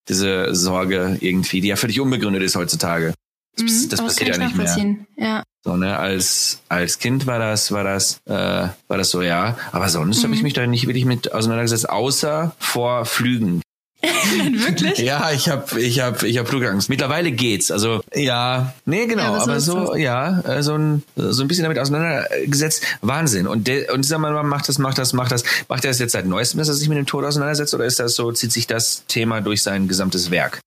[0.09, 3.13] diese Sorge irgendwie, die ja völlig unbegründet ist heutzutage.
[3.59, 4.97] Das, Mhm, das passiert ja ich nicht mehr.
[5.17, 5.43] Ja.
[5.65, 9.57] So, ne, als, als Kind war das, war das, äh, war das so, ja.
[9.73, 13.63] Aber sonst habe ich mich da nicht wirklich mit auseinandergesetzt, außer vor Flügen.
[14.01, 14.99] Wirklich?
[14.99, 16.89] Ja, ich habe ich hab, ich hab Flugangst.
[16.89, 17.73] Mittlerweile geht's.
[17.73, 21.49] Also ja, nee, genau, Ja, aber so aber so, ja, äh, so ein so ein
[21.49, 22.85] bisschen damit auseinandergesetzt.
[23.01, 23.49] Wahnsinn.
[23.49, 25.43] Und der, und dieser Mann macht das, macht das, macht das.
[25.69, 27.99] Macht er das jetzt seit neuestem, dass er sich mit dem Tod auseinandersetzt oder ist
[27.99, 30.61] das so, zieht sich das Thema durch sein gesamtes Werk?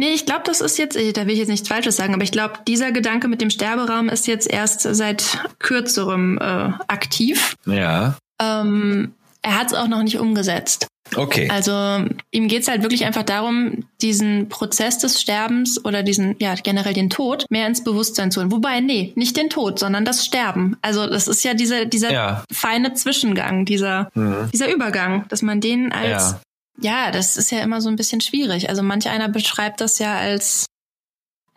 [0.00, 2.22] Nee, ich glaube, das ist jetzt, äh, da will ich jetzt nichts Falsches sagen, aber
[2.22, 5.22] ich glaube, dieser Gedanke mit dem Sterberaum ist jetzt erst seit
[5.58, 7.54] kürzerem äh, aktiv.
[7.66, 8.16] Ja.
[8.40, 10.86] Ähm, er hat es auch noch nicht umgesetzt.
[11.16, 11.50] Okay.
[11.50, 16.94] Also ihm geht's halt wirklich einfach darum, diesen Prozess des Sterbens oder diesen, ja, generell
[16.94, 18.52] den Tod mehr ins Bewusstsein zu holen.
[18.52, 20.78] Wobei, nee, nicht den Tod, sondern das Sterben.
[20.80, 22.44] Also das ist ja dieser, dieser Ja.
[22.50, 24.48] feine Zwischengang, dieser, Mhm.
[24.52, 26.40] dieser Übergang, dass man den als, ja.
[27.10, 28.68] Das ist ja immer so ein bisschen schwierig.
[28.68, 30.66] Also manch einer beschreibt das ja als,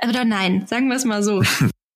[0.06, 1.42] oder nein, sagen wir es mal so.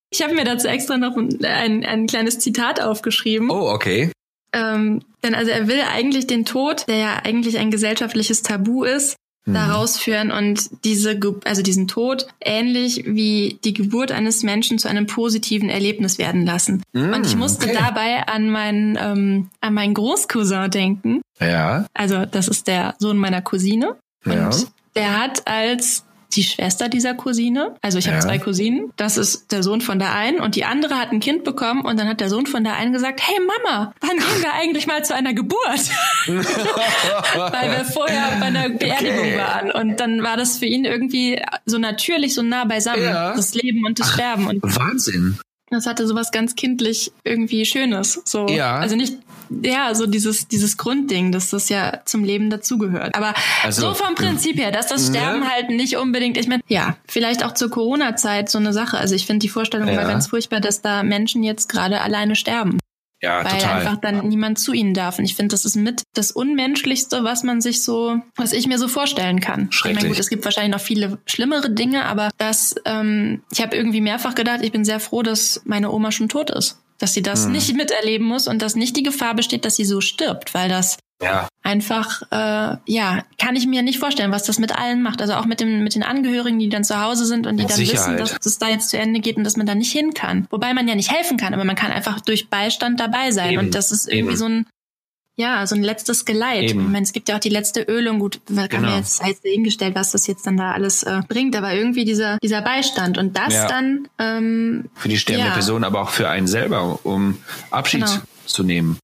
[0.10, 3.50] Ich habe mir dazu extra noch ein, ein, ein kleines Zitat aufgeschrieben.
[3.50, 4.10] Oh, okay.
[4.54, 9.18] Ähm, denn also er will eigentlich den Tod, der ja eigentlich ein gesellschaftliches Tabu ist,
[9.48, 9.54] Mhm.
[9.54, 15.08] da rausführen und diese, also diesen Tod ähnlich wie die Geburt eines Menschen zu einem
[15.08, 16.84] positiven Erlebnis werden lassen.
[16.94, 17.78] Mm, und ich musste okay.
[17.80, 21.22] dabei an meinen, ähm, an meinen Großcousin denken.
[21.40, 21.86] Ja.
[21.94, 23.96] Also das ist der Sohn meiner Cousine.
[24.26, 24.50] Und Ja.
[24.96, 28.22] der hat als die Schwester dieser Cousine, also ich habe Ja.
[28.22, 31.44] zwei Cousinen, das ist der Sohn von der einen und die andere hat ein Kind
[31.44, 34.54] bekommen und dann hat der Sohn von der einen gesagt, hey Mama, wann gehen wir
[34.54, 35.58] eigentlich mal zu einer Geburt?
[36.28, 39.38] Weil wir vorher bei einer Beerdigung Okay.
[39.38, 43.34] waren und dann war das für ihn irgendwie so natürlich, so nah beisammen, Ja.
[43.36, 45.38] das Leben und das Sterben und Wahnsinn.
[45.70, 48.22] das hatte sowas ganz kindlich irgendwie Schönes.
[48.26, 48.78] So, Ja.
[48.78, 49.18] also nicht,
[49.64, 53.16] ja, so dieses, dieses Grundding, dass das ja zum Leben dazugehört.
[53.16, 55.18] Aber Also, so vom Prinzip her, dass das ne?
[55.18, 58.98] Sterben halt nicht unbedingt, ich meine, ja, vielleicht auch zur Corona-Zeit so eine Sache.
[58.98, 59.94] Also ich finde die Vorstellung Ja.
[59.94, 62.78] immer ganz furchtbar, dass da Menschen jetzt gerade alleine sterben.
[63.20, 63.78] Ja, weil total.
[63.80, 65.18] einfach dann niemand zu ihnen darf.
[65.18, 68.78] Und ich finde, das ist mit das Unmenschlichste, was man sich so, was ich mir
[68.78, 69.70] so vorstellen kann.
[69.72, 70.04] Ich Schrecklich.
[70.04, 74.02] meine, gut, es gibt wahrscheinlich noch viele schlimmere Dinge, aber das, ähm, ich habe irgendwie
[74.02, 76.78] mehrfach gedacht, ich bin sehr froh, dass meine Oma schon tot ist.
[77.00, 77.52] Dass sie das Hm.
[77.52, 80.98] nicht miterleben muss und dass nicht die Gefahr besteht, dass sie so stirbt, weil das
[81.22, 81.48] ja.
[81.64, 85.22] einfach, äh, ja, kann ich mir nicht vorstellen, was das mit allen macht.
[85.22, 87.72] Also auch mit, dem, mit den Angehörigen, die dann zu Hause sind und die Mit
[87.72, 88.20] dann wissen, Sicherheit.
[88.20, 90.48] dass es da jetzt zu Ende geht und dass man da nicht hin kann.
[90.50, 93.54] Wobei man ja nicht helfen kann, aber man kann einfach durch Beistand dabei sein.
[93.54, 93.66] Eben.
[93.66, 94.38] Und das ist irgendwie Eben.
[94.38, 94.66] so ein,
[95.40, 96.64] ja, so ein letztes Geleit.
[96.72, 96.82] Eben.
[96.82, 98.98] Ich meine, es gibt ja auch die letzte Ölung, gut, man kann Genau.
[98.98, 102.62] jetzt heißt hingestellt, was das jetzt dann da alles äh, bringt, aber irgendwie dieser, dieser
[102.62, 103.68] Beistand und das Ja.
[103.68, 105.54] dann, ähm, Für die sterbende Ja.
[105.54, 107.38] Person, aber auch für einen selber, um
[107.70, 108.18] Abschied Genau.
[108.46, 108.98] zu nehmen.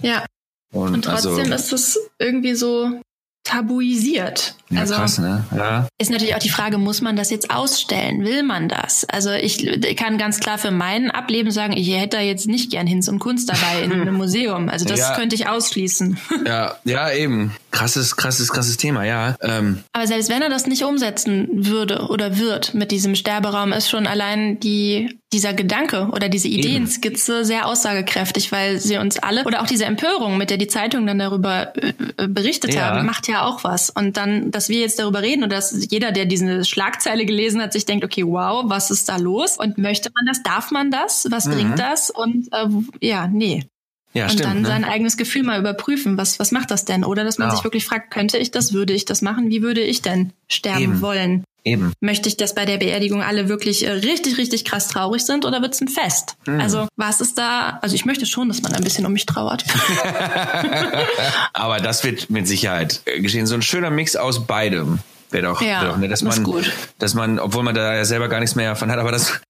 [0.00, 0.24] ja,
[0.72, 3.00] Und, und trotzdem also, ist es irgendwie so
[3.44, 4.54] tabuisiert.
[4.70, 5.44] ja, also krass, ne?
[5.56, 5.88] Ja.
[5.98, 8.24] ist natürlich auch die Frage, muss man das jetzt ausstellen?
[8.24, 9.04] Will man das?
[9.04, 12.86] Also ich kann ganz klar für mein Ableben sagen, ich hätte da jetzt nicht gern
[12.86, 14.68] Hinz und Kunst dabei in einem Museum.
[14.68, 15.14] Also das Ja.
[15.16, 16.18] könnte ich ausschließen.
[16.46, 17.52] ja, ja, eben.
[17.72, 19.36] Krasses, krasses, krasses Thema, ja.
[19.40, 23.88] Ähm, Aber selbst wenn er das nicht umsetzen würde oder wird mit diesem Sterberaum, ist
[23.88, 29.62] schon allein die, dieser Gedanke oder diese Ideenskizze sehr aussagekräftig, weil sie uns alle oder
[29.62, 33.64] auch diese Empörung, mit der die Zeitung dann darüber äh, berichtet haben, macht ja auch
[33.64, 33.90] was.
[33.90, 37.72] Und dann, dass wir jetzt darüber reden oder dass jeder, der diese Schlagzeile gelesen hat,
[37.72, 39.56] sich denkt, okay, wow, was ist da los?
[39.56, 40.42] Und möchte man das?
[40.42, 41.26] Darf man das?
[41.30, 42.10] Was bringt das?
[42.10, 42.66] Und äh,
[43.00, 43.64] ja, nee.
[44.12, 44.46] ja, Und stimmt.
[44.48, 44.68] dann ne?
[44.68, 47.04] sein eigenes Gefühl mal überprüfen, was, was macht das denn?
[47.04, 47.54] Oder dass man Ja.
[47.54, 49.48] sich wirklich fragt, könnte ich das, würde ich das machen?
[49.50, 51.00] Wie würde ich denn sterben Eben.
[51.00, 51.44] wollen?
[51.64, 51.92] Eben.
[52.00, 55.60] Möchte ich, dass bei der Beerdigung alle wirklich äh, richtig, richtig krass traurig sind oder
[55.62, 56.36] wird's ein Fest?
[56.46, 56.60] Hm.
[56.60, 57.78] Also was ist da?
[57.82, 59.64] Also ich möchte schon, dass man ein bisschen um mich trauert.
[61.52, 63.46] Aber das wird mit Sicherheit äh, geschehen.
[63.46, 65.00] So ein schöner Mix aus beidem.
[65.30, 66.72] Wäre doch, Ja, wär doch ne, dass man, gut.
[66.98, 69.40] dass man, obwohl man da ja selber gar nichts mehr von hat, aber das,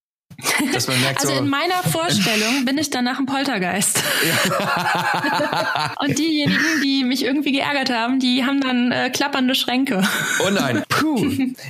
[0.73, 4.03] dass man merkt Also so, in meiner Vorstellung bin ich danach ein Poltergeist.
[6.01, 10.03] Und diejenigen, die mich irgendwie geärgert haben, die haben dann äh, klappernde Schränke.
[10.45, 11.25] oh nein, puh,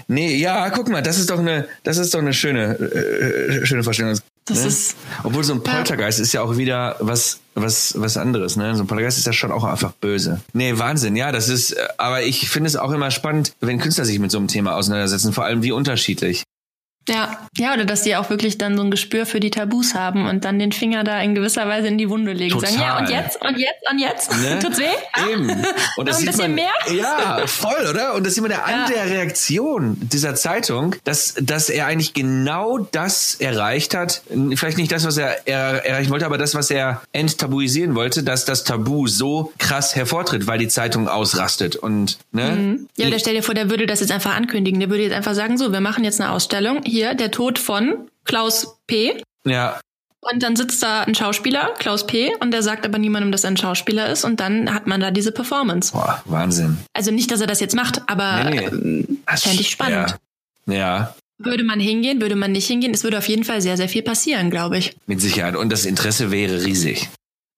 [0.09, 3.83] nee, ja, guck mal, das ist doch eine, das ist doch eine schöne, äh, schöne
[3.83, 4.19] Vorstellung.
[4.47, 4.69] Das ne?
[4.69, 8.75] ist- obwohl so ein Poltergeist ist ja auch wieder was, was, was anderes, ne?
[8.75, 10.41] So ein Poltergeist ist ja schon auch einfach böse.
[10.53, 14.05] Nee, Wahnsinn, ja, das ist, äh, aber ich finde es auch immer spannend, wenn Künstler
[14.05, 16.43] sich mit so einem Thema auseinandersetzen, vor allem wie unterschiedlich.
[17.11, 20.29] Ja, ja, oder dass die auch wirklich dann so ein Gespür für die Tabus haben
[20.29, 22.53] und dann den Finger da in gewisser Weise in die Wunde legen.
[22.53, 22.71] Total.
[22.71, 24.31] Sagen, ja, und jetzt, und jetzt, und jetzt.
[24.41, 24.59] Ne?
[24.63, 24.85] Tut's weh?
[25.13, 25.29] Ah.
[25.29, 25.51] Eben.
[25.51, 25.59] Und
[25.99, 26.97] Noch das ein sieht bisschen man, mehr?
[26.97, 28.15] Ja, voll, oder?
[28.15, 28.87] Und das sieht man der an Ja.
[28.87, 34.23] der Reaktion dieser Zeitung, dass, dass er eigentlich genau das erreicht hat.
[34.55, 38.45] Vielleicht nicht das, was er, er erreichen wollte, aber das, was er enttabuisieren wollte, dass
[38.45, 41.77] das Tabu so krass hervortritt, weil die Zeitung ausrastet.
[41.77, 42.79] Und, ne?
[42.97, 44.79] Ja, oder stell dir vor, der würde das jetzt einfach ankündigen.
[44.81, 46.81] Der würde jetzt einfach sagen, so, wir machen jetzt eine Ausstellung.
[46.85, 49.23] Hier, der Tod von Klaus P.
[49.45, 49.81] Ja,
[50.21, 53.51] Und dann sitzt da ein Schauspieler, Klaus P., und der sagt aber niemandem, dass er
[53.51, 54.25] ein Schauspieler ist.
[54.25, 55.93] Und dann hat man da diese Performance.
[55.93, 56.77] boah, Wahnsinn.
[56.93, 58.65] Also nicht, dass er das jetzt macht, aber Nee, nee.
[58.67, 60.17] ähm, fände ich spannend.
[60.67, 60.75] Ja.
[60.75, 61.15] ja.
[61.39, 62.93] Würde man hingehen, würde man nicht hingehen?
[62.93, 64.95] Es würde auf jeden Fall sehr, sehr viel passieren, glaube ich.
[65.07, 65.57] Mit Sicherheit.
[65.57, 67.09] Und das Interesse wäre riesig.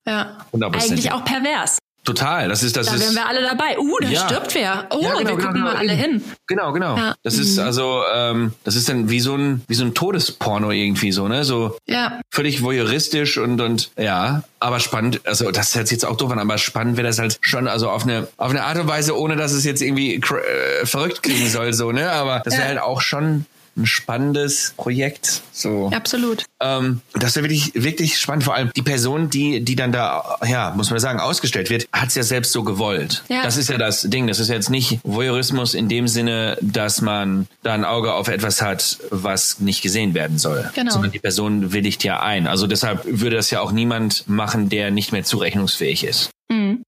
[0.06, 0.38] Ja.
[0.52, 0.76] 100%.
[0.76, 1.78] Eigentlich auch pervers.
[2.04, 2.48] Total.
[2.48, 3.00] Das ist, das Da ist.
[3.00, 3.78] wären wir alle dabei.
[3.78, 4.20] Uh, da Ja.
[4.26, 4.86] stirbt wer.
[4.90, 6.22] Oh, Ja, genau, wir genau, gucken genau, mal alle hin.
[6.48, 6.96] Genau, genau.
[6.96, 7.14] Ja.
[7.22, 7.62] Das ist Mhm.
[7.64, 11.44] also, ähm, das ist dann wie so ein, wie so ein Todesporno irgendwie so, ne?
[11.44, 12.20] So Ja.
[12.30, 15.20] völlig voyeuristisch und und ja, aber spannend.
[15.26, 17.88] Also das hört sich jetzt auch doof an, aber spannend wäre das halt schon, also
[17.88, 21.48] auf eine auf eine Art und Weise, ohne dass es jetzt irgendwie äh, verrückt klingen
[21.48, 22.10] soll, so ne?
[22.10, 25.42] Aber das wäre halt auch schon ein spannendes Projekt.
[25.52, 25.90] So.
[25.94, 26.44] Absolut.
[26.60, 28.44] Ähm, das wäre wirklich, wirklich spannend.
[28.44, 32.08] Vor allem die Person, die, die dann da, ja, muss man sagen, ausgestellt wird, hat
[32.08, 33.24] es ja selbst so gewollt.
[33.28, 33.42] Ja.
[33.42, 34.26] Das ist ja das Ding.
[34.26, 38.60] Das ist jetzt nicht Voyeurismus in dem Sinne, dass man da ein Auge auf etwas
[38.60, 40.70] hat, was nicht gesehen werden soll.
[40.74, 40.92] Genau.
[40.92, 42.46] Sondern die Person willigt ja ein.
[42.46, 46.30] Also deshalb würde das ja auch niemand machen, der nicht mehr zurechnungsfähig ist.
[46.50, 46.82] Mhm.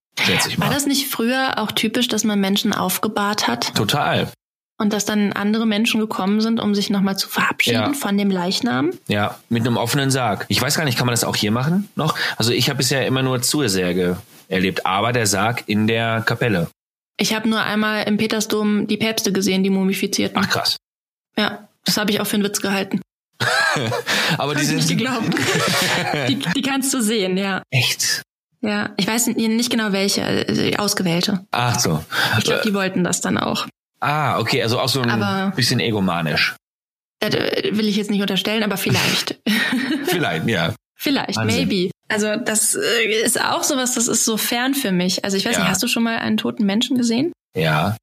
[0.59, 4.31] War das nicht früher auch typisch, dass man Menschen aufgebahrt hat Total.
[4.79, 7.93] Und dass dann andere Menschen gekommen sind, um sich nochmal zu verabschieden Ja.
[7.93, 8.91] von dem Leichnam?
[9.07, 10.47] Ja, mit einem offenen Sarg.
[10.49, 12.17] Ich weiß gar nicht, kann man das auch hier machen noch?
[12.37, 16.69] Also ich habe bisher immer nur Zursärge erlebt, aber der Sarg in der Kapelle.
[17.17, 20.37] Ich habe nur einmal im Petersdom die Päpste gesehen, die mumifizierten.
[20.43, 20.77] Ach krass.
[21.37, 23.01] Ja, das habe ich auch für einen Witz gehalten.
[24.39, 25.27] Aber die sind nicht geglaubt.
[26.29, 27.63] die, die kannst du sehen, ja.
[27.71, 28.23] echt.
[28.61, 31.45] Ja, ich weiß nicht genau welche, äh, ausgewählte.
[31.51, 32.03] Ach so.
[32.39, 33.67] Ich glaube, die wollten das dann auch.
[34.05, 36.55] Ah, okay, also auch so ein Aber- bisschen egomanisch.
[37.21, 39.41] Das äh, will ich jetzt nicht unterstellen, aber vielleicht.
[40.07, 40.75] Vielleicht, ja.
[40.97, 41.69] vielleicht, Wahnsinn.
[41.69, 41.91] maybe.
[42.09, 45.25] Also das äh, ist auch sowas, das ist so fern für mich.
[45.25, 45.61] Also ich weiß Ja.
[45.63, 47.33] nicht, hast du schon mal einen toten Menschen gesehen?
[47.57, 47.97] Ja.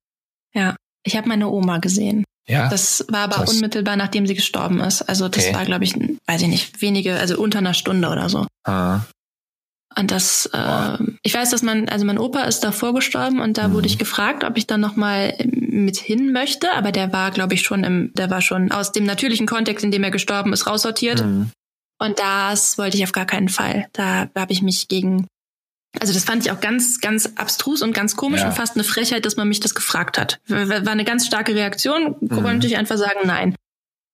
[0.54, 0.76] Ja.
[1.04, 2.24] Ich habe meine Oma gesehen.
[2.48, 2.68] Ja.
[2.70, 3.54] Das war aber Krass.
[3.54, 5.04] unmittelbar, nachdem sie gestorben ist.
[5.04, 5.56] Also das Okay.
[5.56, 5.94] war, glaube ich,
[6.28, 8.48] weiß ich nicht, wenige, also unter einer Stunde oder so.
[8.66, 9.02] ah.
[9.98, 13.68] Und das, äh, ich weiß, dass man, also mein Opa ist davor gestorben und da
[13.68, 13.74] Mhm.
[13.74, 15.36] wurde ich gefragt, ob ich dann nochmal
[15.72, 19.06] mit hin möchte, aber der war, glaube ich, schon im, der war schon aus dem
[19.06, 21.26] natürlichen Kontext, in dem er gestorben ist, raussortiert.
[21.26, 21.50] Mhm.
[22.00, 23.88] Und das wollte ich auf gar keinen Fall.
[23.94, 25.28] Da habe ich mich gegen,
[26.00, 28.48] also das fand ich auch ganz, ganz abstrus und ganz komisch Ja.
[28.48, 30.40] und fast eine Frechheit, dass man mich das gefragt hat.
[30.48, 32.30] War eine ganz starke Reaktion, Mhm.
[32.44, 33.56] konnte ich einfach sagen, nein.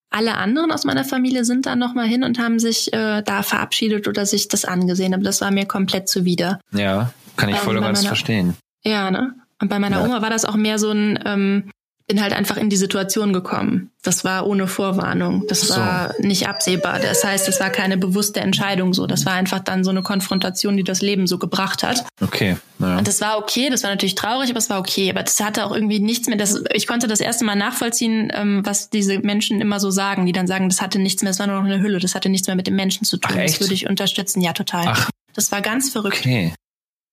[0.10, 4.08] Alle anderen aus meiner Familie sind dann nochmal hin und haben sich äh, da verabschiedet
[4.08, 6.62] oder sich das angesehen, aber das war mir komplett zuwider.
[6.72, 8.56] Ja, kann ich Ähm, voll und bei ganz verstehen.
[8.84, 9.36] Ja, ne?
[9.62, 10.06] Und bei meiner Ja.
[10.06, 11.72] Oma war das auch mehr so ein, ähm,
[12.10, 13.92] bin halt einfach in die Situation gekommen.
[14.02, 15.44] Das war ohne Vorwarnung.
[15.50, 15.76] Das So.
[15.76, 17.00] war nicht absehbar.
[17.00, 19.08] Das heißt, es war keine bewusste Entscheidung so.
[19.08, 22.06] Das war einfach dann so eine Konfrontation, die das Leben so gebracht hat.
[22.22, 22.56] Okay.
[22.80, 22.98] Ja.
[23.00, 25.10] Und das war okay, das war natürlich traurig, aber es war okay.
[25.10, 26.38] Aber das hatte auch irgendwie nichts mehr.
[26.38, 30.32] Das, ich konnte das erste Mal nachvollziehen, ähm, was diese Menschen immer so sagen, die
[30.32, 32.48] dann sagen, das hatte nichts mehr, das war nur noch eine Hülle, das hatte nichts
[32.48, 33.36] mehr mit dem Menschen zu tun.
[33.38, 34.86] Ach, das würde ich unterstützen, ja, total.
[34.88, 35.10] Ach.
[35.34, 36.20] Das war ganz verrückt.
[36.20, 36.54] Okay.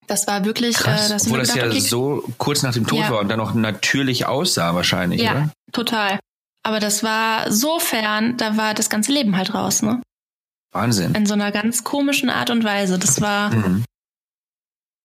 [0.06, 1.06] Das war wirklich, Krass.
[1.06, 3.10] äh, das Obwohl das ja okay, so kurz nach dem Tod Ja.
[3.10, 5.50] war und dann auch natürlich aussah wahrscheinlich, Ja, oder?
[5.72, 6.18] total.
[6.62, 10.00] Aber das war so fern, da war das ganze Leben halt raus, ne?
[10.72, 11.14] Wahnsinn.
[11.14, 12.98] In so einer ganz komischen Art und Weise.
[12.98, 13.84] Das war, Mhm.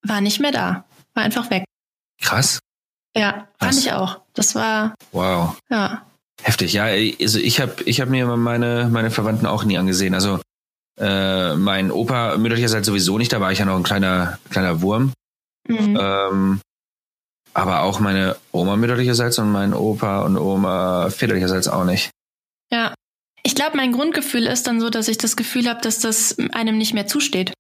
[0.03, 0.85] war nicht mehr da.
[1.13, 1.65] War einfach weg.
[2.21, 2.59] Krass.
[3.15, 3.77] Ja, fand Krass.
[3.77, 4.21] ich auch.
[4.33, 5.57] Das war, Wow.
[5.69, 6.05] ja.
[6.41, 6.85] Heftig, ja.
[6.85, 10.13] Also ich habe ich hab mir meine, meine Verwandten auch nie angesehen.
[10.13, 10.39] Also
[10.99, 15.13] äh, mein Opa mütterlicherseits sowieso nicht, da war ich ja noch ein kleiner, kleiner Wurm.
[15.67, 15.97] Mhm.
[15.99, 16.62] Ähm,
[17.53, 22.12] aber auch meine Oma mütterlicherseits und mein Opa und Oma väterlicherseits auch nicht.
[22.71, 22.93] Ja.
[23.43, 26.77] Ich glaube, mein Grundgefühl ist dann so, dass ich das Gefühl habe, dass das einem
[26.77, 27.53] nicht mehr zusteht,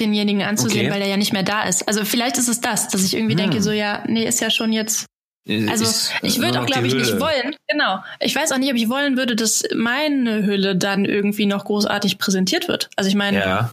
[0.00, 0.94] denjenigen anzusehen, Okay.
[0.94, 1.86] weil er ja nicht mehr da ist.
[1.88, 3.50] Also vielleicht ist es das, dass ich irgendwie Hm.
[3.50, 5.06] denke, so ja, nee, ist ja schon jetzt
[5.46, 7.20] Also Ist ich würde auch, glaube ich, nicht Hülle.
[7.20, 7.54] wollen.
[7.68, 8.02] Genau.
[8.20, 12.16] Ich weiß auch nicht, ob ich wollen würde, dass meine Hülle dann irgendwie noch großartig
[12.18, 12.88] präsentiert wird.
[12.96, 13.70] Also ich meine, Ja.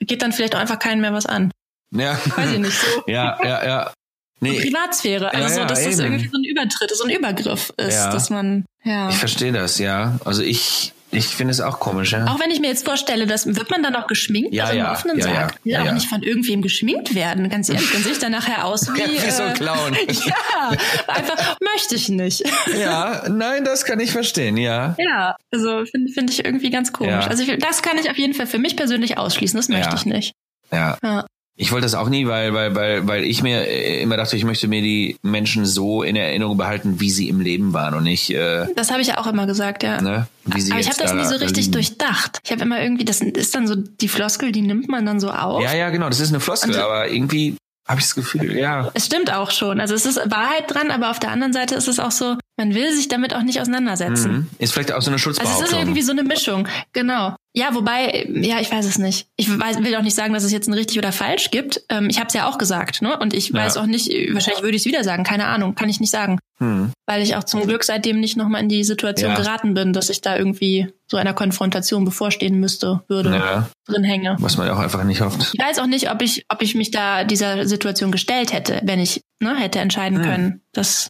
[0.00, 1.50] geht dann vielleicht auch einfach keinen mehr was an.
[1.94, 2.18] Ja.
[2.36, 2.72] Weiß ich nicht.
[2.72, 3.92] So ja, ja, ja.
[4.40, 5.32] Nee, Privatsphäre.
[5.34, 6.12] Also Ja, so, ja, dass das eben.
[6.14, 8.10] irgendwie so ein Übertritt, so ein Übergriff ist, Ja.
[8.10, 9.10] dass man, ja.
[9.10, 10.18] ich verstehe das, ja.
[10.24, 12.24] Also ich, Ich finde es auch komisch, ja.
[12.26, 14.86] Auch wenn ich mir jetzt vorstelle, dass wird man dann auch geschminkt, Ja, also ja,
[14.86, 15.52] im offenen ja, ja, Sarg.
[15.58, 15.92] Ich will ja, auch ja.
[15.92, 17.90] nicht von irgendwem geschminkt werden, ganz ehrlich.
[17.92, 19.96] Dann sehe ich dann nachher aus wie, Wie so ein äh, Clown.
[20.08, 20.70] Ja,
[21.08, 22.42] einfach möchte ich nicht.
[22.78, 24.94] Ja, nein, das kann ich verstehen, ja.
[24.98, 27.12] Ja, also finde find ich irgendwie ganz komisch.
[27.12, 27.26] Ja.
[27.26, 29.56] Also ich, das kann ich auf jeden Fall für mich persönlich ausschließen.
[29.56, 29.94] Das möchte Ja.
[29.94, 30.32] ich nicht.
[30.72, 30.96] Ja.
[31.02, 31.26] Ja.
[31.54, 34.44] Ich wollte das auch nie, weil, weil, weil, weil ich mir äh, immer dachte, ich
[34.44, 38.30] möchte mir die Menschen so in Erinnerung behalten, wie sie im Leben waren und nicht,
[38.30, 40.00] äh, Das habe ich ja auch immer gesagt, ja.
[40.00, 41.72] ne, wie sie Aber ich habe das da- nie so richtig liegen.
[41.72, 42.40] durchdacht.
[42.42, 45.30] Ich habe immer irgendwie, das ist dann so die Floskel, die nimmt man dann so
[45.30, 45.62] auf.
[45.62, 48.90] Ja, ja, genau, das ist eine Floskel, Und- aber irgendwie habe ich das Gefühl, ja.
[48.94, 49.78] Es stimmt auch schon.
[49.80, 52.74] Also es ist Wahrheit dran, aber auf der anderen Seite ist es auch so, man
[52.74, 54.32] will sich damit auch nicht auseinandersetzen.
[54.32, 54.48] Mhm.
[54.58, 55.64] Ist vielleicht auch so eine Also es Schutzbehauptung.
[55.64, 56.68] ist irgendwie so eine Mischung.
[56.92, 57.34] Genau.
[57.54, 59.26] Ja, wobei, ja, ich weiß es nicht.
[59.36, 61.82] Ich weiß, will auch nicht sagen, dass es jetzt ein richtig oder falsch gibt.
[61.90, 63.18] Ähm, ich habe es ja auch gesagt, ne?
[63.18, 63.54] Und ich Ja.
[63.60, 66.38] weiß auch nicht, wahrscheinlich würde ich es wieder sagen, keine Ahnung, kann ich nicht sagen.
[66.58, 66.92] hm.
[67.06, 69.36] Weil ich auch zum Glück seitdem nicht nochmal in die Situation Ja.
[69.36, 74.36] geraten bin, dass ich da irgendwie so einer Konfrontation bevorstehen müsste, würde, Ja, drin hänge.
[74.38, 75.50] was man ja auch einfach nicht hofft.
[75.54, 79.00] Ich weiß auch nicht, ob ich, ob ich mich da dieser Situation gestellt hätte, wenn
[79.00, 80.24] ich ne, hätte entscheiden Hm.
[80.24, 80.60] können.
[80.72, 81.08] Das,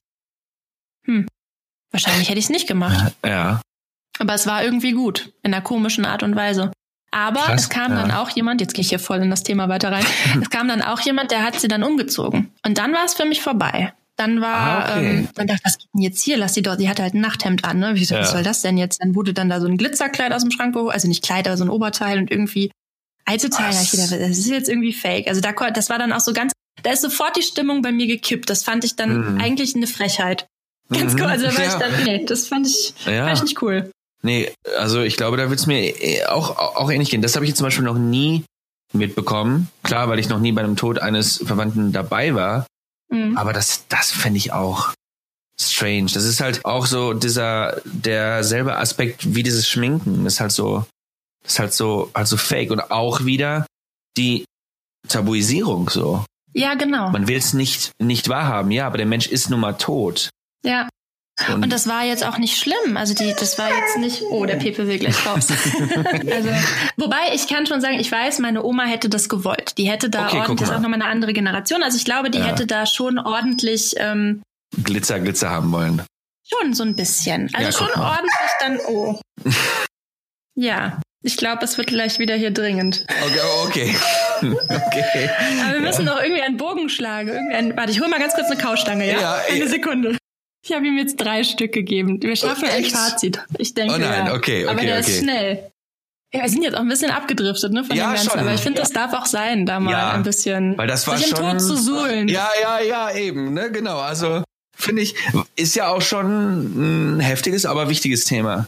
[1.07, 1.27] hm,
[1.91, 3.15] wahrscheinlich hätte ich es nicht gemacht.
[3.25, 3.61] Ja.
[4.19, 6.71] Aber es war irgendwie gut, in einer komischen Art und Weise.
[7.11, 8.01] Aber Krass, es kam ja.
[8.01, 10.05] dann auch jemand, jetzt gehe ich hier voll in das Thema weiter rein,
[10.41, 12.51] es kam dann auch jemand, der hat sie dann umgezogen.
[12.65, 13.93] Und dann war es für mich vorbei.
[14.17, 14.55] Dann war,
[14.87, 15.11] Ah, okay.
[15.19, 16.37] ähm, dann dachte ich, was geht denn jetzt hier?
[16.37, 17.95] Lass die doch, die hatte halt ein Nachthemd an, ne?
[17.95, 18.21] Wie so, Ja.
[18.21, 19.03] was soll das denn jetzt?
[19.03, 21.57] Dann wurde dann da so ein Glitzerkleid aus dem Schrank geholt, also nicht Kleid, aber
[21.57, 22.71] so ein Oberteil und irgendwie.
[23.25, 25.29] Da hab ich gedacht, das ist jetzt irgendwie fake.
[25.29, 28.07] Also da, das war dann auch so ganz, da ist sofort die Stimmung bei mir
[28.07, 28.51] gekippt.
[28.51, 29.41] Das fand ich dann Mhm.
[29.41, 30.47] eigentlich eine Frechheit.
[30.93, 31.21] Ganz Mhm.
[31.21, 31.27] cool.
[31.27, 31.69] Also da war Ja.
[31.69, 33.25] ich dann, nee, das fand ich, Ja.
[33.27, 33.91] fand ich nicht cool.
[34.23, 37.23] Nee, also ich glaube, da wird's mir eh auch, auch ähnlich gehen.
[37.23, 38.45] Das habe ich jetzt zum Beispiel noch nie
[38.93, 39.69] mitbekommen.
[39.83, 42.67] Klar, weil ich noch nie bei einem Tod eines Verwandten dabei war.
[43.11, 43.37] Mhm.
[43.37, 44.93] Aber das, das fände ich auch
[45.61, 46.07] strange.
[46.13, 50.25] Das ist halt auch so dieser, derselbe Aspekt wie dieses Schminken.
[50.25, 50.87] Das ist halt so,
[51.43, 52.71] das ist halt so, halt so fake.
[52.71, 53.67] Und auch wieder
[54.17, 54.45] die
[55.09, 56.25] Tabuisierung so.
[56.55, 57.11] Ja, genau.
[57.11, 58.71] Man will es nicht, nicht wahrhaben.
[58.71, 60.31] Ja, aber der Mensch ist nun mal tot.
[60.65, 60.89] Ja.
[61.49, 62.97] Und, Und das war jetzt auch nicht schlimm.
[62.97, 65.49] Also die, das war jetzt nicht, oh, der Pepe will gleich raus.
[66.31, 66.51] also,
[66.99, 69.77] wobei ich kann schon sagen, ich weiß, meine Oma hätte das gewollt.
[69.79, 71.83] Die hätte da Okay, ordentlich, das ist auch nochmal eine andere Generation.
[71.83, 72.45] Also ich glaube, die Ja.
[72.45, 74.43] hätte da schon ordentlich, ähm,
[74.85, 76.03] Glitzer, Glitzer haben wollen.
[76.47, 77.51] schon so ein bisschen.
[77.55, 78.11] Also Ja, schon mal.
[78.11, 79.21] ordentlich dann, oh.
[80.55, 81.01] ja.
[81.25, 83.07] Ich glaube, es wird gleich wieder hier dringend.
[83.09, 83.97] Okay, okay.
[84.69, 85.31] okay.
[85.65, 87.29] Aber wir müssen doch irgendwie einen Bogen schlagen.
[87.29, 89.21] Irgendwie einen, warte, ich hol mal ganz kurz eine Kaustange, ja?
[89.21, 89.69] Ja, eine ja.
[89.69, 90.17] Sekunde.
[90.65, 92.23] Ich habe ihm jetzt drei Stück gegeben.
[92.23, 92.93] Wir schaffen ein echt?
[92.93, 93.41] Fazit.
[93.59, 94.35] Ich denke, Oh nein, ja.
[94.35, 95.11] okay, Aber okay, der okay.
[95.11, 95.71] ist schnell.
[96.33, 98.31] Ja, wir sind jetzt auch ein bisschen abgedriftet, ne, von Ja, dem Ganzen.
[98.31, 98.41] schon.
[98.41, 101.19] Aber ich finde, das darf auch sein, da mal Ja, ein bisschen weil das war
[101.19, 102.29] sich im schon- Tod zu suhlen.
[102.29, 103.99] Ja, ja, ja, eben, ne, genau.
[103.99, 104.43] Also
[104.75, 105.15] finde ich,
[105.57, 108.65] ist ja auch schon ein heftiges, aber wichtiges Thema.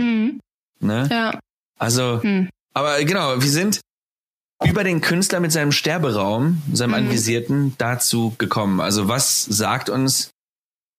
[0.00, 0.38] Mhm.
[0.80, 1.08] Ne?
[1.10, 1.38] Ja.
[1.78, 2.48] Also, Hm.
[2.74, 3.80] aber genau, wir sind
[4.64, 6.94] über den Künstler mit seinem Sterberaum, seinem Mhm.
[6.96, 8.80] Anvisierten, dazu gekommen.
[8.80, 10.30] Also was sagt uns,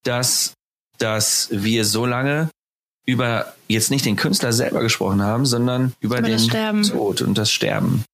[0.03, 0.53] dass,
[0.97, 2.49] dass wir so lange
[3.05, 6.83] über jetzt nicht den Künstler selber gesprochen haben, sondern über, Über den.
[6.83, 8.05] Tod und das Sterben.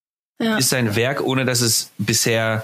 [0.42, 0.56] Ja.
[0.56, 2.62] Ist sein Werk, ohne dass es bisher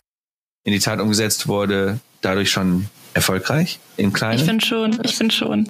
[0.64, 3.78] in die Tat umgesetzt wurde, dadurch schon erfolgreich?
[3.96, 4.38] Im Kleinen?
[4.38, 5.68] Ich finde schon, ich finde schon.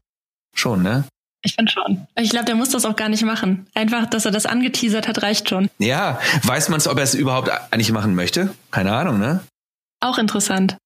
[0.55, 1.05] schon, ne?
[1.43, 2.07] Ich finde schon.
[2.19, 3.67] Ich glaube, der muss das auch gar nicht machen.
[3.75, 5.69] Einfach, dass er das angeteasert hat, reicht schon.
[5.79, 8.55] Ja, weiß man es, ob er es überhaupt eigentlich machen möchte?
[8.71, 9.41] Keine Ahnung, ne?
[10.01, 10.77] Auch interessant.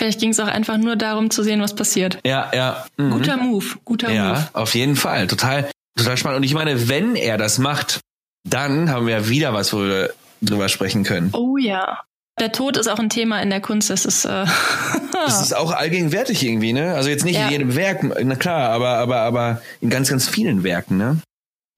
[0.00, 2.20] Vielleicht ging es auch einfach nur darum zu sehen, was passiert.
[2.24, 2.86] Ja, ja.
[2.96, 3.10] Mhm.
[3.10, 4.16] Guter Move, guter Move.
[4.16, 5.26] Ja, auf jeden Fall.
[5.26, 6.38] Total, total spannend.
[6.38, 8.00] Und ich meine, wenn er das macht,
[8.48, 11.28] dann haben wir wieder was, wo wir drüber sprechen können.
[11.34, 12.00] Oh ja.
[12.40, 13.90] Der Tod ist auch ein Thema in der Kunst.
[13.90, 14.46] Das ist, äh,
[15.12, 16.94] Das ist auch allgegenwärtig irgendwie, ne?
[16.94, 17.44] Also jetzt nicht Ja.
[17.44, 21.18] in jedem Werk, na klar, aber, aber, aber in ganz, ganz vielen Werken, ne?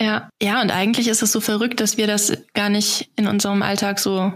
[0.01, 0.29] ja.
[0.41, 3.99] Ja, und eigentlich ist es so verrückt, dass wir das gar nicht in unserem Alltag
[3.99, 4.33] so,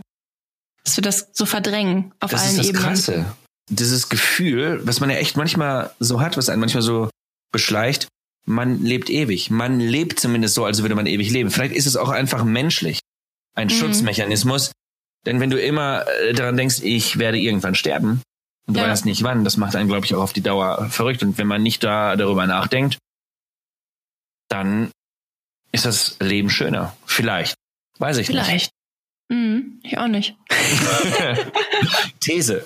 [0.83, 2.85] dass wir das so verdrängen auf Das allen ist das Ebenen.
[2.85, 3.25] Krasse.
[3.69, 7.11] Dieses Gefühl, was man ja echt manchmal so hat, was einen manchmal so
[7.53, 8.09] beschleicht,
[8.45, 9.51] man lebt ewig.
[9.51, 11.51] Man lebt zumindest so, als würde man ewig leben.
[11.51, 13.01] Vielleicht ist es auch einfach menschlich.
[13.55, 13.73] Ein Mhm.
[13.73, 14.71] Schutzmechanismus.
[15.25, 18.23] Denn wenn du immer äh, daran denkst, ich werde irgendwann sterben,
[18.69, 18.89] und du Ja.
[18.89, 21.23] weißt nicht wann, das macht einen, glaube ich, auch auf die Dauer verrückt.
[21.25, 22.99] Und wenn man nicht da darüber nachdenkt,
[24.49, 24.91] dann
[25.73, 26.97] ist das Leben schöner.
[27.05, 27.55] Vielleicht.
[27.99, 28.71] Weiß ich Vielleicht.
[29.29, 30.37] Mhm, ich auch nicht.
[30.51, 31.47] nicht.
[32.21, 32.65] These.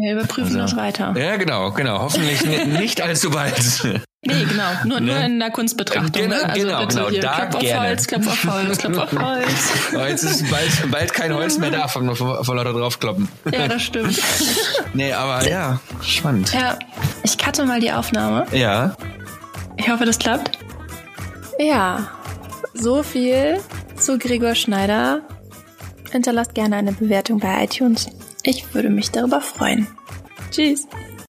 [0.00, 0.76] Wir überprüfen Also.
[0.76, 1.12] das weiter.
[1.18, 1.98] Ja, genau, genau.
[2.00, 3.54] Hoffentlich ni- nicht allzu bald.
[4.24, 4.62] Nee, genau.
[4.84, 5.06] Nur, Ne?
[5.12, 6.10] nur in der Kunstbetrachtung.
[6.12, 6.44] Genau, ne?
[6.48, 7.20] Also genau, bitte genau, hier.
[7.20, 7.88] da Klopf auf gerne.
[7.88, 9.48] Holz, Klopf auf Holz, Klopf auf Holz.
[9.94, 13.28] Aber jetzt ist bald, bald kein Holz mehr da von, von, von lauter draufkloppen.
[13.52, 14.18] Ja, das stimmt.
[14.94, 16.52] Nee, aber ja, spannend.
[16.54, 16.78] Ja,
[17.22, 18.46] ich cutte mal die Aufnahme.
[18.52, 18.96] Ja,
[19.76, 20.58] Ich hoffe, das klappt.
[21.58, 22.08] Ja,
[22.74, 23.60] So viel
[23.96, 25.20] zu Gregor Schneider.
[26.10, 28.08] Hinterlasst gerne eine Bewertung bei iTunes.
[28.42, 29.86] Ich würde mich darüber freuen.
[30.50, 30.86] Tschüss.